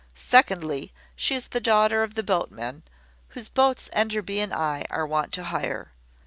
[0.15, 2.81] Secondly, she is the daughter of the boatman
[3.27, 5.91] whose boats Enderby and I are wont to hire.